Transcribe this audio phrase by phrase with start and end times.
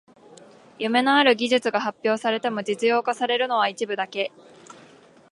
[0.79, 4.31] 夢のある技術が発表されても実用化されるのは一部だけ